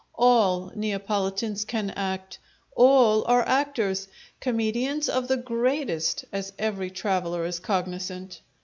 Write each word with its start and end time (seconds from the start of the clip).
All 0.17 0.71
Neapolitans 0.73 1.63
can 1.63 1.91
act; 1.91 2.39
all 2.75 3.23
are 3.27 3.43
actors; 3.47 4.07
comedians 4.39 5.07
of 5.07 5.27
the 5.27 5.37
greatest, 5.37 6.25
as 6.31 6.53
every 6.57 6.89
traveller 6.89 7.45
is 7.45 7.59
cognizant. 7.59 8.41